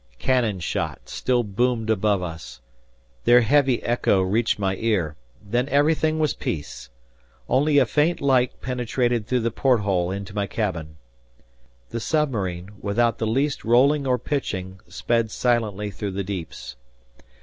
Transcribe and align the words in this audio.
Cannon 0.17 0.59
shot 0.59 1.09
still 1.09 1.43
boomed 1.43 1.91
above 1.91 2.23
us. 2.23 2.59
Their 3.25 3.41
heavy 3.41 3.83
echo 3.83 4.23
reached 4.23 4.57
my 4.57 4.75
ear; 4.77 5.15
then 5.47 5.69
everything 5.69 6.17
was 6.17 6.33
peace. 6.33 6.89
Only 7.47 7.77
a 7.77 7.85
faint 7.85 8.19
light 8.19 8.59
penetrated 8.61 9.27
through 9.27 9.41
the 9.41 9.51
porthole 9.51 10.09
into 10.09 10.33
my 10.33 10.47
cabin. 10.47 10.97
The 11.91 11.99
submarine, 11.99 12.71
without 12.81 13.19
the 13.19 13.27
least 13.27 13.63
rolling 13.63 14.07
or 14.07 14.17
pitching, 14.17 14.79
sped 14.87 15.29
silently 15.29 15.91
through 15.91 16.13
the 16.13 16.23
deeps. 16.23 16.77